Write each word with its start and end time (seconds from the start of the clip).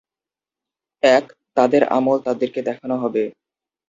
এক, 1.03 1.25
তাদের 1.57 1.81
আমল 1.89 2.17
তাদেরকে 2.19 2.59
দেখানো 2.61 2.95
হবে। 2.97 3.23